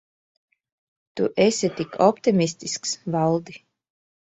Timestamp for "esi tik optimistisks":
1.45-2.97